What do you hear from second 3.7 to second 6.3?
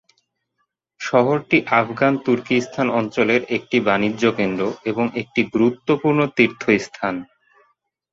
বাণিজ্যকেন্দ্র এবং একটি গুরুত্বপূর্ণ